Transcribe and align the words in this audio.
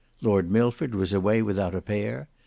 Lord 0.19 0.49
Milford 0.49 0.95
was 0.95 1.13
away 1.13 1.43
without 1.43 1.75
a 1.75 1.81
pair. 1.83 2.27